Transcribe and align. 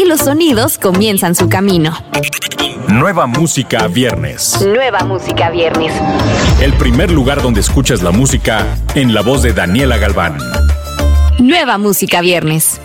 y 0.00 0.06
los 0.06 0.20
sonidos 0.20 0.78
comienzan 0.78 1.34
su 1.34 1.50
camino. 1.50 1.92
Nueva 2.88 3.26
música 3.26 3.86
viernes. 3.86 4.58
Nueva 4.66 5.00
música 5.00 5.50
viernes. 5.50 5.92
El 6.62 6.72
primer 6.72 7.10
lugar 7.10 7.42
donde 7.42 7.60
escuchas 7.60 8.02
la 8.02 8.10
música 8.10 8.66
en 8.94 9.12
la 9.12 9.20
voz 9.20 9.42
de 9.42 9.52
Daniela 9.52 9.98
Galván. 9.98 10.38
Nueva 11.38 11.76
música 11.76 12.22
viernes. 12.22 12.80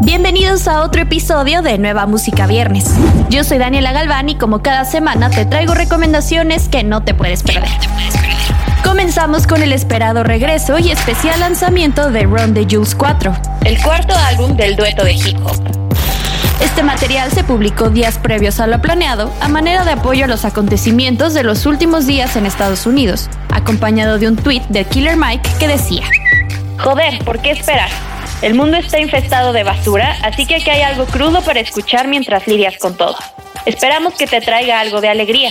Bienvenidos 0.00 0.68
a 0.68 0.82
otro 0.82 1.02
episodio 1.02 1.60
de 1.60 1.76
Nueva 1.76 2.06
Música 2.06 2.46
Viernes. 2.46 2.86
Yo 3.28 3.44
soy 3.44 3.58
Daniela 3.58 3.92
Galván 3.92 4.30
y 4.30 4.36
como 4.36 4.62
cada 4.62 4.86
semana 4.86 5.28
te 5.28 5.44
traigo 5.44 5.74
recomendaciones 5.74 6.68
que 6.68 6.82
no 6.82 7.04
te 7.04 7.12
puedes 7.12 7.42
perder. 7.42 7.68
Comenzamos 8.82 9.46
con 9.46 9.62
el 9.62 9.72
esperado 9.72 10.24
regreso 10.24 10.78
y 10.78 10.90
especial 10.90 11.40
lanzamiento 11.40 12.10
de 12.10 12.22
Run 12.22 12.54
the 12.54 12.66
Jules 12.68 12.94
4, 12.94 13.34
el 13.68 13.82
cuarto 13.82 14.14
álbum 14.16 14.56
del 14.56 14.76
dueto 14.76 15.04
de 15.04 15.12
hip 15.12 15.36
hop. 15.44 15.60
Este 16.58 16.82
material 16.82 17.30
se 17.30 17.44
publicó 17.44 17.90
días 17.90 18.16
previos 18.16 18.60
a 18.60 18.66
lo 18.66 18.80
planeado 18.80 19.30
a 19.42 19.48
manera 19.48 19.84
de 19.84 19.92
apoyo 19.92 20.24
a 20.24 20.26
los 20.26 20.46
acontecimientos 20.46 21.34
de 21.34 21.42
los 21.42 21.66
últimos 21.66 22.06
días 22.06 22.34
en 22.36 22.46
Estados 22.46 22.86
Unidos, 22.86 23.28
acompañado 23.50 24.18
de 24.18 24.26
un 24.26 24.36
tweet 24.36 24.62
de 24.70 24.86
Killer 24.86 25.18
Mike 25.18 25.50
que 25.60 25.68
decía: 25.68 26.04
Joder, 26.78 27.22
¿por 27.26 27.42
qué 27.42 27.50
esperar? 27.50 27.90
El 28.40 28.54
mundo 28.54 28.78
está 28.78 29.00
infestado 29.00 29.52
de 29.52 29.64
basura, 29.64 30.16
así 30.22 30.46
que 30.46 30.54
aquí 30.54 30.70
hay 30.70 30.80
algo 30.80 31.04
crudo 31.04 31.42
para 31.42 31.60
escuchar 31.60 32.08
mientras 32.08 32.46
lidias 32.46 32.78
con 32.78 32.96
todo. 32.96 33.16
Esperamos 33.66 34.14
que 34.14 34.26
te 34.26 34.40
traiga 34.40 34.80
algo 34.80 35.02
de 35.02 35.10
alegría. 35.10 35.50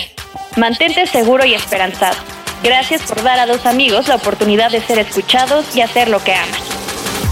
Mantente 0.56 1.06
seguro 1.06 1.44
y 1.44 1.54
esperanzado. 1.54 2.16
Gracias 2.64 3.02
por 3.02 3.22
dar 3.22 3.38
a 3.38 3.46
dos 3.46 3.64
amigos 3.64 4.08
la 4.08 4.16
oportunidad 4.16 4.72
de 4.72 4.80
ser 4.80 4.98
escuchados 4.98 5.76
y 5.76 5.82
hacer 5.82 6.08
lo 6.08 6.18
que 6.24 6.34
aman. 6.34 6.67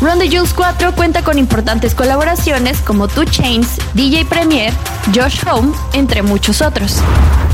Run 0.01 0.19
the 0.19 0.29
Jules 0.29 0.53
4 0.53 0.95
cuenta 0.95 1.23
con 1.23 1.39
importantes 1.39 1.95
colaboraciones 1.95 2.81
como 2.83 3.09
Two 3.09 3.25
Chains, 3.25 3.79
DJ 3.95 4.27
Premier, 4.27 4.73
Josh 5.15 5.41
Home, 5.51 5.73
entre 5.95 6.23
muchos 6.23 6.61
otros. 6.61 6.99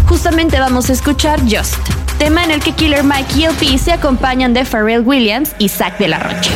Justamente 0.08 0.58
vamos 0.58 0.90
a 0.90 0.92
escuchar 0.92 1.40
Just, 1.42 1.76
tema 2.18 2.42
en 2.42 2.50
el 2.50 2.60
que 2.60 2.72
Killer 2.72 3.04
Mike 3.04 3.32
y 3.36 3.44
LP 3.44 3.78
se 3.78 3.92
acompañan 3.92 4.54
de 4.54 4.64
Pharrell 4.64 5.02
Williams 5.02 5.52
y 5.58 5.68
Zach 5.68 5.96
de 5.98 6.08
la 6.08 6.18
Rocha. 6.18 6.50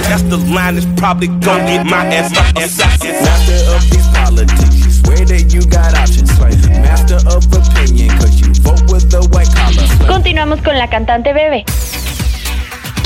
Continuamos 10.08 10.60
con 10.62 10.76
la 10.76 10.90
cantante 10.90 11.32
Bebe. 11.32 11.64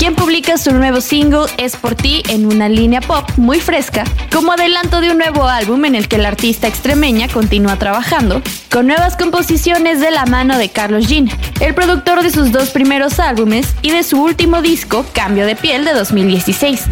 Quien 0.01 0.15
publica 0.15 0.57
su 0.57 0.73
nuevo 0.73 0.99
single 0.99 1.45
Es 1.57 1.75
por 1.75 1.93
ti 1.93 2.23
en 2.27 2.47
una 2.47 2.67
línea 2.67 3.01
pop 3.01 3.29
muy 3.37 3.59
fresca, 3.59 4.03
como 4.33 4.51
adelanto 4.51 4.99
de 4.99 5.11
un 5.11 5.19
nuevo 5.19 5.47
álbum 5.47 5.85
en 5.85 5.93
el 5.93 6.07
que 6.07 6.17
la 6.17 6.29
artista 6.29 6.67
extremeña 6.67 7.27
continúa 7.27 7.75
trabajando, 7.75 8.41
con 8.71 8.87
nuevas 8.87 9.15
composiciones 9.15 9.99
de 9.99 10.09
la 10.09 10.25
mano 10.25 10.57
de 10.57 10.69
Carlos 10.69 11.07
Jean, 11.07 11.29
el 11.59 11.75
productor 11.75 12.23
de 12.23 12.31
sus 12.31 12.51
dos 12.51 12.71
primeros 12.71 13.19
álbumes 13.19 13.75
y 13.83 13.91
de 13.91 14.01
su 14.01 14.19
último 14.19 14.63
disco, 14.63 15.05
Cambio 15.13 15.45
de 15.45 15.55
Piel 15.55 15.85
de 15.85 15.93
2016. 15.93 16.85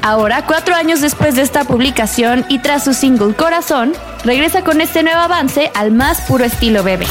Ahora, 0.00 0.46
cuatro 0.46 0.74
años 0.74 1.02
después 1.02 1.36
de 1.36 1.42
esta 1.42 1.64
publicación 1.64 2.46
y 2.48 2.60
tras 2.60 2.84
su 2.84 2.94
single 2.94 3.34
Corazón, 3.34 3.92
regresa 4.24 4.62
con 4.62 4.80
este 4.80 5.02
nuevo 5.02 5.20
avance 5.20 5.70
al 5.74 5.92
más 5.92 6.22
puro 6.22 6.46
estilo 6.46 6.82
bebé 6.82 7.06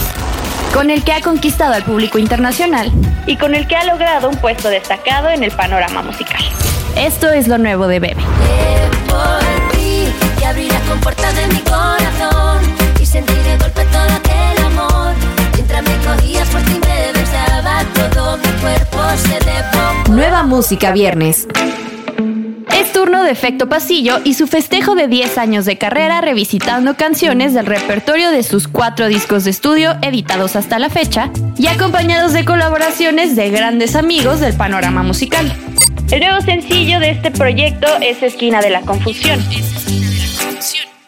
con 0.73 0.89
el 0.89 1.03
que 1.03 1.13
ha 1.13 1.21
conquistado 1.21 1.73
al 1.73 1.83
público 1.83 2.17
internacional 2.17 2.91
y 3.25 3.37
con 3.37 3.55
el 3.55 3.67
que 3.67 3.75
ha 3.75 3.85
logrado 3.85 4.29
un 4.29 4.37
puesto 4.37 4.69
destacado 4.69 5.29
en 5.29 5.43
el 5.43 5.51
panorama 5.51 6.01
musical. 6.01 6.43
Esto 6.95 7.31
es 7.31 7.47
lo 7.47 7.57
nuevo 7.57 7.87
de 7.87 7.99
Bebe. 7.99 8.23
Nueva 20.09 20.43
música 20.43 20.91
viernes 20.91 21.47
turno 22.95 23.25
de 23.25 23.31
Efecto 23.31 23.67
Pasillo 23.67 24.21
y 24.23 24.35
su 24.35 24.47
festejo 24.47 24.95
de 24.95 25.09
10 25.09 25.37
años 25.37 25.65
de 25.65 25.77
carrera 25.77 26.21
revisitando 26.21 26.95
canciones 26.95 27.53
del 27.53 27.65
repertorio 27.65 28.31
de 28.31 28.41
sus 28.41 28.69
cuatro 28.69 29.09
discos 29.09 29.43
de 29.43 29.49
estudio 29.49 29.97
editados 30.01 30.55
hasta 30.55 30.79
la 30.79 30.89
fecha 30.89 31.29
y 31.57 31.67
acompañados 31.67 32.31
de 32.31 32.45
colaboraciones 32.45 33.35
de 33.35 33.49
grandes 33.49 33.97
amigos 33.97 34.39
del 34.39 34.53
panorama 34.53 35.03
musical. 35.03 35.53
El 36.09 36.21
nuevo 36.21 36.39
sencillo 36.39 37.01
de 37.01 37.09
este 37.09 37.31
proyecto 37.31 37.87
es 37.99 38.23
Esquina 38.23 38.61
de 38.61 38.69
la 38.69 38.79
Confusión. 38.79 39.43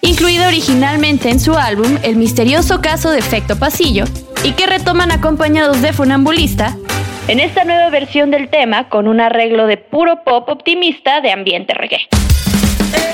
Incluido 0.02 0.46
originalmente 0.46 1.30
en 1.30 1.40
su 1.40 1.54
álbum 1.54 1.98
El 2.04 2.18
misterioso 2.18 2.81
caso 2.81 3.12
de 3.12 3.19
Efecto 3.19 3.58
Pasillo, 3.58 4.04
y 4.44 4.52
que 4.52 4.68
retoman 4.68 5.12
acompañados 5.12 5.81
de 5.81 5.94
Funambulista, 5.94 6.75
en 7.27 7.39
esta 7.41 7.65
nueva 7.65 7.89
versión 7.89 8.31
del 8.31 8.49
tema 8.49 8.89
con 8.89 9.07
un 9.07 9.19
arreglo 9.19 9.67
de 9.67 9.77
puro 9.77 10.23
pop 10.23 10.47
optimista 10.47 11.21
de 11.21 11.31
ambiente 11.31 11.73
reggae. 11.73 12.07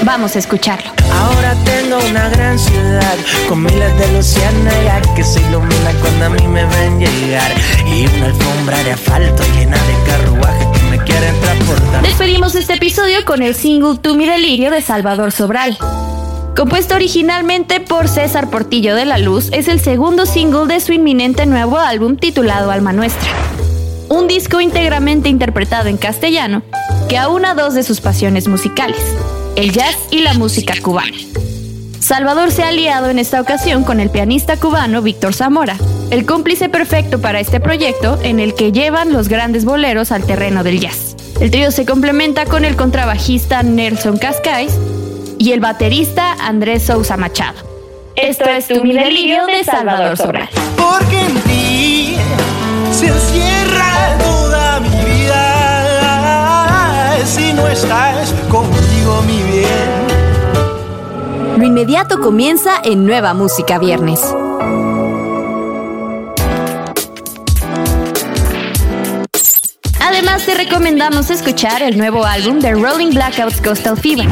Vamos 0.04 0.36
a 0.36 0.40
escucharlo. 0.40 0.92
Ahora 1.12 1.56
tengo 1.66 1.98
una 2.10 2.30
gran 2.30 2.60
ciudad 2.60 3.16
con 3.50 3.64
miles 3.64 3.98
de 3.98 4.12
luciérnagas 4.12 5.08
que 5.16 5.24
se 5.24 5.40
ilumina 5.42 5.92
cuando 6.02 6.26
a 6.26 6.30
mí 6.30 6.48
me 6.48 6.66
ven 6.66 7.00
llegar 7.00 7.52
y 7.88 8.06
una 8.18 8.26
alfombra 8.28 8.84
de 8.84 8.92
asfalto 8.92 9.44
llena 9.56 9.78
de 9.78 10.12
carruajes 10.12 10.68
que 10.68 10.88
me 10.90 11.04
quieren 11.04 11.40
transportar. 11.42 12.04
Despedimos 12.04 12.56
este 12.56 12.74
episodio 12.74 13.26
con 13.26 13.42
el 13.42 13.56
single 13.56 13.98
Tu 14.00 14.14
mi 14.16 14.26
delirio 14.26 14.70
de 14.70 14.82
Salvador 14.82 15.32
Sobral. 15.32 15.78
Compuesto 16.56 16.94
originalmente 16.94 17.80
por 17.80 18.08
César 18.08 18.52
Portillo 18.52 18.96
de 18.96 19.06
la 19.06 19.18
Luz, 19.18 19.50
es 19.54 19.68
el 19.68 19.80
segundo 19.80 20.28
single 20.28 20.68
de 20.68 20.82
su 20.82 20.94
inminente 20.94 21.48
nuevo 21.48 21.80
álbum 21.80 22.16
titulado 22.16 22.70
Alma 22.70 22.94
Nuestra 22.94 23.32
un 24.14 24.28
disco 24.28 24.62
íntegramente 24.62 25.28
interpretado 25.28 25.90
en 25.90 25.98
castellano 25.98 26.62
que 27.10 27.18
aúna 27.18 27.56
dos 27.56 27.74
de 27.74 27.82
sus 27.82 28.00
pasiones 28.00 28.48
musicales, 28.48 29.02
el 29.56 29.72
jazz 29.72 29.98
y 30.12 30.20
la 30.20 30.36
música 30.36 30.76
cubana. 30.82 31.18
Salvador 32.00 32.52
se 32.52 32.64
ha 32.64 32.68
aliado 32.68 33.10
en 33.10 33.18
esta 33.18 33.42
ocasión 33.42 33.84
con 33.84 34.00
el 34.00 34.12
pianista 34.12 34.58
cubano 34.58 35.02
Víctor 35.02 35.34
Zamora, 35.34 35.78
el 36.12 36.26
cómplice 36.26 36.70
perfecto 36.70 37.22
para 37.22 37.40
este 37.40 37.60
proyecto 37.60 38.20
en 38.22 38.40
el 38.40 38.54
que 38.54 38.72
llevan 38.72 39.14
los 39.14 39.30
grandes 39.30 39.66
boleros 39.66 40.12
al 40.12 40.26
terreno 40.26 40.64
del 40.64 40.80
jazz. 40.80 41.16
El 41.40 41.50
trío 41.50 41.72
se 41.72 41.86
complementa 41.86 42.46
con 42.46 42.66
el 42.66 42.76
contrabajista 42.76 43.64
Nelson 43.64 44.18
Cascais 44.18 44.78
y 45.40 45.54
el 45.54 45.60
baterista 45.60 46.34
Andrés 46.34 46.84
Sousa 46.84 47.18
Machado. 47.18 47.58
Esto 48.16 48.46
es 48.46 48.68
Tu 48.68 48.76
Delirio 48.76 49.48
de 49.48 49.64
Salvador 49.64 50.18
Sobral. 50.18 50.50
Lo 61.64 61.70
inmediato 61.70 62.20
comienza 62.20 62.82
en 62.84 63.06
Nueva 63.06 63.34
Música 63.34 63.80
Viernes. 63.80 64.20
Además, 70.02 70.46
te 70.46 70.56
recomendamos 70.56 71.30
escuchar 71.30 71.82
el 71.82 71.98
nuevo 71.98 72.26
álbum 72.26 72.60
de 72.60 72.74
Rolling 72.74 73.12
Blackouts 73.12 73.62
Coastal 73.62 73.98
Fever. 73.98 74.28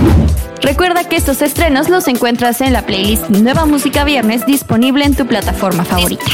Recuerda 0.62 1.08
que 1.08 1.16
estos 1.16 1.42
estrenos 1.42 1.88
los 1.88 2.10
encuentras 2.10 2.60
en 2.60 2.74
la 2.74 2.86
playlist 2.86 3.30
Nueva 3.30 3.66
Música 3.66 4.04
Viernes 4.04 4.46
disponible 4.46 5.06
en 5.06 5.16
tu 5.16 5.26
plataforma 5.26 5.86
favorita. 5.86 6.26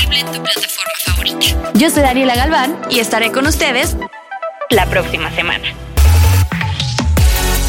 Yo 1.75 1.91
soy 1.91 2.01
Daniela 2.01 2.33
Galván 2.33 2.75
y 2.89 3.01
estaré 3.01 3.31
con 3.31 3.45
ustedes 3.45 3.95
la 4.71 4.87
próxima 4.87 5.29
semana. 5.29 5.75